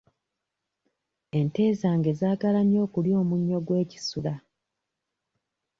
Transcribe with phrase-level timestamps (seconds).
[1.39, 4.33] Ente zange zaagala nnyo okulya omunnyo gw'ekisula.